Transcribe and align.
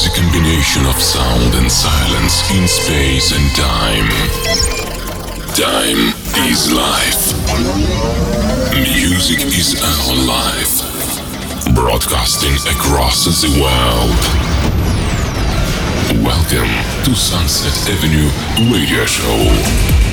is 0.00 0.06
a 0.06 0.20
combination 0.20 0.86
of 0.86 0.94
sound 1.00 1.54
and 1.54 1.70
silence 1.70 2.50
in 2.52 2.66
space 2.68 3.32
and 3.32 3.50
time. 3.56 4.08
Time 5.52 6.14
is 6.48 6.72
life. 6.72 7.32
Music 8.72 9.40
is 9.46 9.76
our 9.82 10.14
life. 10.26 11.74
Broadcasting 11.74 12.54
across 12.72 13.26
the 13.26 13.50
world. 13.60 14.16
Welcome 16.24 16.70
to 17.04 17.14
Sunset 17.14 17.76
Avenue 17.92 18.30
Radio 18.72 19.04
Show. 19.04 20.09